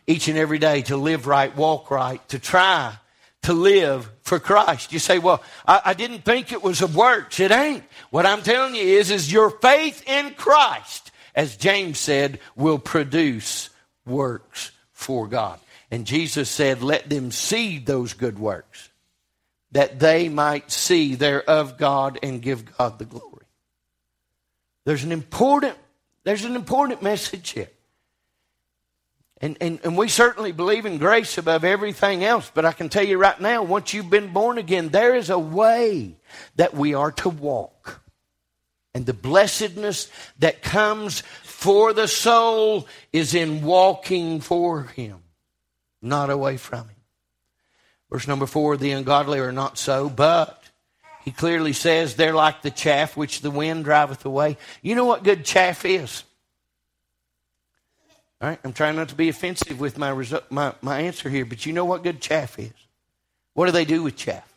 [0.07, 2.97] each and every day to live right, walk right, to try
[3.43, 4.93] to live for Christ.
[4.93, 7.41] You say, well, I, I, didn't think it was of works.
[7.41, 7.85] It ain't.
[8.11, 13.71] What I'm telling you is, is your faith in Christ, as James said, will produce
[14.05, 15.61] works for God.
[15.91, 18.91] And Jesus said, let them see those good works,
[19.73, 23.47] that they might see they're of God and give God the glory.
[24.85, 25.77] There's an important,
[26.25, 27.71] there's an important message here.
[29.41, 33.05] And, and, and we certainly believe in grace above everything else, but I can tell
[33.05, 36.17] you right now, once you've been born again, there is a way
[36.57, 38.03] that we are to walk.
[38.95, 40.11] And the blessedness
[40.41, 45.23] that comes for the soul is in walking for Him,
[46.03, 46.97] not away from Him.
[48.11, 50.63] Verse number four the ungodly are not so, but
[51.25, 54.57] he clearly says they're like the chaff which the wind driveth away.
[54.83, 56.25] You know what good chaff is?
[58.41, 60.13] All right, I'm trying not to be offensive with my,
[60.49, 62.73] my, my answer here, but you know what good chaff is?
[63.55, 64.49] What do they do with chaff?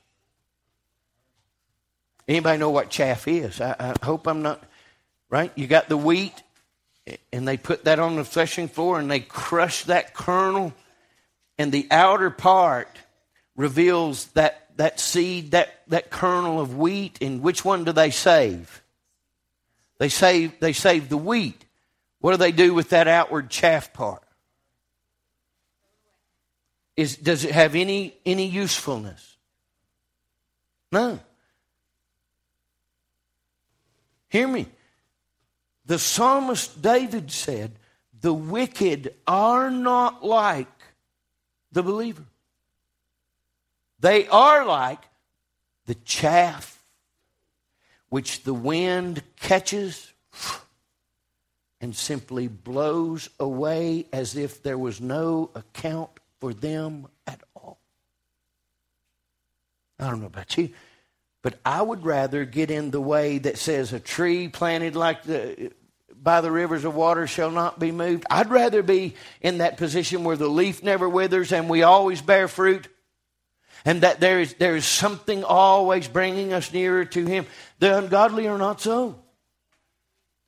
[2.28, 3.60] Anybody know what chaff is?
[3.60, 4.64] I, I hope I'm not
[5.30, 5.52] right.
[5.56, 6.44] You got the wheat,
[7.34, 10.74] and they put that on the threshing floor, and they crush that kernel,
[11.58, 13.00] and the outer part
[13.56, 17.18] reveals that that seed, that that kernel of wheat.
[17.22, 18.82] And which one do they save?
[19.98, 21.66] They save they save the wheat.
[22.22, 24.24] What do they do with that outward chaff part?
[26.96, 29.38] Is, does it have any, any usefulness?
[30.92, 31.20] No.
[34.30, 34.68] Hear me.
[35.86, 37.74] The psalmist David said,
[38.22, 40.68] The wicked are not like
[41.72, 42.24] the believer.
[44.00, 45.04] They are like
[45.88, 46.84] the chaff
[48.10, 50.12] which the wind catches
[51.82, 57.80] and simply blows away as if there was no account for them at all.
[60.00, 60.70] I don't know about you,
[61.42, 65.72] but I would rather get in the way that says a tree planted like the
[66.24, 68.26] by the rivers of water shall not be moved.
[68.30, 72.48] I'd rather be in that position where the leaf never withers and we always bear
[72.48, 72.88] fruit.
[73.86, 77.48] And that there is, there is something always bringing us nearer to Him.
[77.80, 79.20] The ungodly are not so.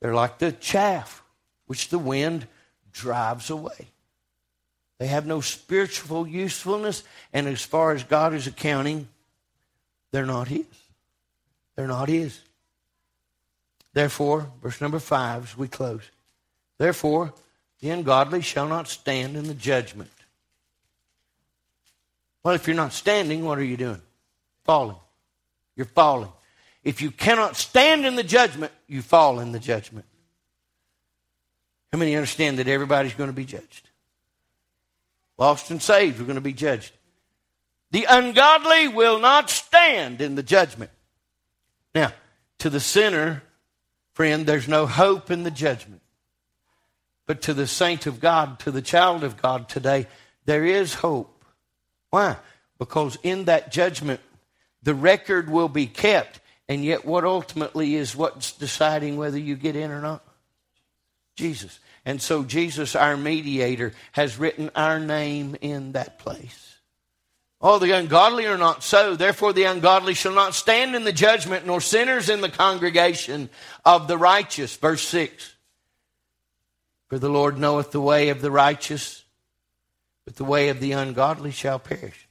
[0.00, 1.23] They're like the chaff
[1.66, 2.46] which the wind
[2.92, 3.88] drives away.
[4.98, 7.02] They have no spiritual usefulness,
[7.32, 9.08] and as far as God is accounting,
[10.12, 10.66] they're not His.
[11.74, 12.38] They're not His.
[13.92, 16.02] Therefore, verse number five as we close.
[16.78, 17.34] Therefore,
[17.80, 20.10] the ungodly shall not stand in the judgment.
[22.42, 24.02] Well, if you're not standing, what are you doing?
[24.64, 24.96] Falling.
[25.76, 26.30] You're falling.
[26.82, 30.06] If you cannot stand in the judgment, you fall in the judgment.
[31.94, 33.88] How many understand that everybody's going to be judged?
[35.38, 36.90] Lost and saved are going to be judged.
[37.92, 40.90] The ungodly will not stand in the judgment.
[41.94, 42.12] Now,
[42.58, 43.44] to the sinner,
[44.12, 46.00] friend, there's no hope in the judgment.
[47.26, 50.08] But to the saint of God, to the child of God today,
[50.46, 51.44] there is hope.
[52.10, 52.38] Why?
[52.76, 54.20] Because in that judgment,
[54.82, 56.40] the record will be kept.
[56.68, 60.24] And yet, what ultimately is what's deciding whether you get in or not?
[61.36, 61.80] Jesus.
[62.04, 66.78] And so Jesus, our mediator, has written our name in that place.
[67.60, 69.16] Oh, the ungodly are not so.
[69.16, 73.48] Therefore, the ungodly shall not stand in the judgment, nor sinners in the congregation
[73.86, 74.76] of the righteous.
[74.76, 75.54] Verse 6.
[77.08, 79.24] For the Lord knoweth the way of the righteous,
[80.26, 82.28] but the way of the ungodly shall perish.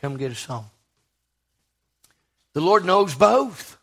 [0.00, 0.66] Come get a song.
[2.52, 3.76] The Lord knows both.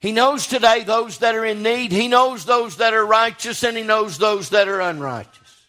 [0.00, 1.92] He knows today those that are in need.
[1.92, 5.66] He knows those that are righteous and he knows those that are unrighteous.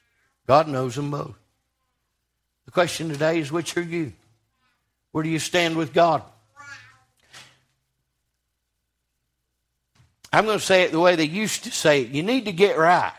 [0.48, 1.36] God knows them both.
[2.66, 4.14] The question today is which are you?
[5.12, 6.24] Where do you stand with God?
[10.32, 12.08] I'm going to say it the way they used to say it.
[12.08, 13.12] You need to get right.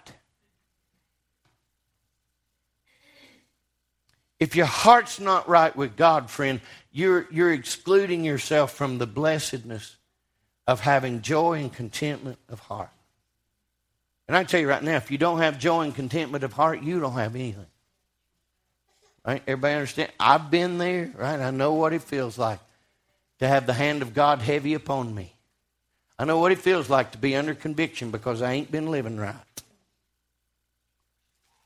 [4.40, 9.96] If your heart's not right with God, friend, you're, you're excluding yourself from the blessedness
[10.66, 12.90] of having joy and contentment of heart.
[14.28, 16.82] And I tell you right now, if you don't have joy and contentment of heart,
[16.82, 17.66] you don't have anything.
[19.26, 19.42] Right?
[19.46, 20.12] Everybody understand?
[20.18, 21.40] I've been there, right?
[21.40, 22.60] I know what it feels like
[23.38, 25.32] to have the hand of God heavy upon me.
[26.18, 29.16] I know what it feels like to be under conviction because I ain't been living
[29.16, 29.34] right.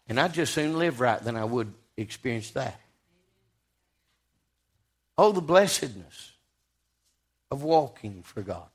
[0.09, 2.81] And I'd just soon live right than I would experience that.
[5.19, 6.33] Oh, the blessedness
[7.51, 8.69] of walking for God.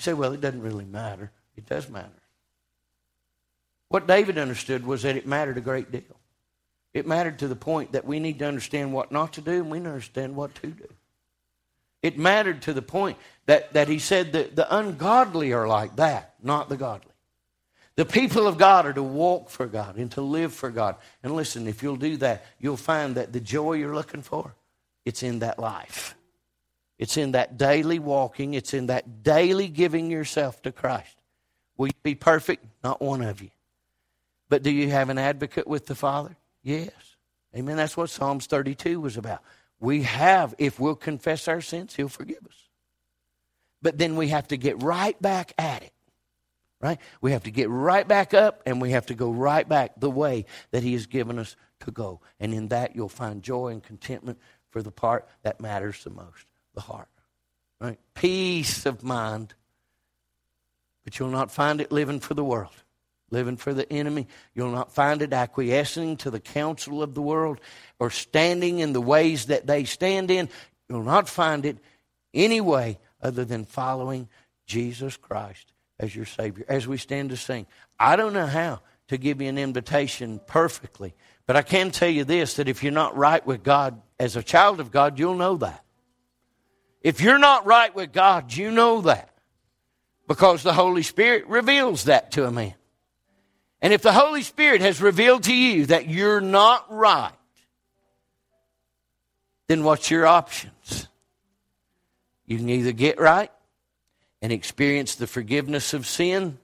[0.00, 1.30] You say, well, it doesn't really matter.
[1.56, 2.08] It does matter.
[3.88, 6.16] What David understood was that it mattered a great deal.
[6.94, 9.70] It mattered to the point that we need to understand what not to do and
[9.70, 10.88] we need to understand what to do.
[12.00, 16.32] It mattered to the point that, that he said that the ungodly are like that,
[16.42, 17.12] not the godly.
[17.96, 20.96] The people of God are to walk for God and to live for God.
[21.22, 24.54] And listen, if you'll do that, you'll find that the joy you're looking for,
[25.04, 26.14] it's in that life.
[27.00, 31.16] It's in that daily walking, it's in that daily giving yourself to Christ.
[31.78, 32.62] Will you be perfect?
[32.84, 33.48] Not one of you.
[34.50, 36.36] But do you have an advocate with the Father?
[36.62, 36.90] Yes.
[37.56, 37.78] Amen.
[37.78, 39.40] That's what Psalms 32 was about.
[39.80, 42.68] We have, if we'll confess our sins, He'll forgive us.
[43.80, 45.92] But then we have to get right back at it.
[46.82, 46.98] Right?
[47.22, 50.10] We have to get right back up and we have to go right back the
[50.10, 52.20] way that He has given us to go.
[52.38, 54.38] And in that, you'll find joy and contentment
[54.68, 56.44] for the part that matters the most
[56.74, 57.08] the heart.
[57.80, 57.98] Right?
[58.14, 59.54] Peace of mind.
[61.04, 62.74] But you'll not find it living for the world,
[63.30, 64.26] living for the enemy.
[64.54, 67.60] You'll not find it acquiescing to the counsel of the world
[67.98, 70.48] or standing in the ways that they stand in.
[70.88, 71.78] You'll not find it
[72.34, 74.28] any way other than following
[74.66, 76.64] Jesus Christ as your Savior.
[76.68, 77.66] As we stand to sing,
[77.98, 81.14] I don't know how to give you an invitation perfectly,
[81.46, 84.42] but I can tell you this that if you're not right with God as a
[84.42, 85.84] child of God, you'll know that.
[87.02, 89.30] If you're not right with God, you know that
[90.28, 92.74] because the Holy Spirit reveals that to a man.
[93.82, 97.32] And if the Holy Spirit has revealed to you that you're not right,
[99.68, 101.08] then what's your options?
[102.46, 103.50] You can either get right
[104.42, 106.58] and experience the forgiveness of sin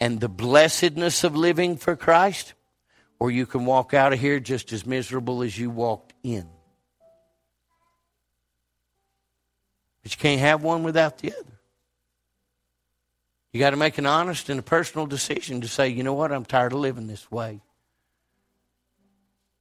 [0.00, 2.54] and the blessedness of living for Christ,
[3.18, 6.48] or you can walk out of here just as miserable as you walked in.
[10.08, 11.60] But you can't have one without the other.
[13.52, 16.32] You got to make an honest and a personal decision to say, you know what,
[16.32, 17.60] I'm tired of living this way.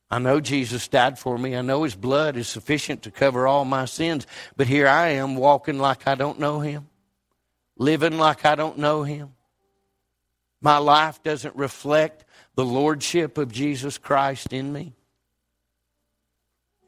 [0.10, 1.54] I know Jesus died for me.
[1.58, 4.26] I know his blood is sufficient to cover all my sins.
[4.56, 6.88] But here I am walking like I don't know him,
[7.76, 9.34] living like I don't know him.
[10.62, 12.24] My life doesn't reflect
[12.56, 14.94] the lordship of Jesus Christ in me.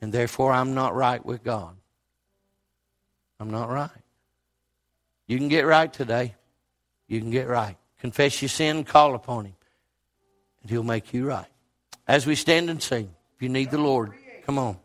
[0.01, 1.76] And therefore, I'm not right with God.
[3.40, 3.90] I'm not right.
[5.28, 6.36] You can get right today.
[7.08, 7.78] You can get right.
[8.00, 9.56] Confess your sin, call upon Him,
[10.62, 11.48] and He'll make you right.
[12.08, 14.14] As we stand and sing, if you need the Lord,
[14.46, 14.78] come on.